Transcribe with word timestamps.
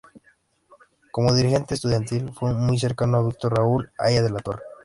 Como 1.11 1.35
dirigente 1.35 1.75
estudiantil 1.75 2.33
fue 2.33 2.55
muy 2.55 2.79
cercano 2.79 3.19
a 3.19 3.23
Víctor 3.23 3.53
Raúl 3.55 3.91
Haya 3.99 4.23
de 4.23 4.31
la 4.31 4.39
Torre. 4.39 4.63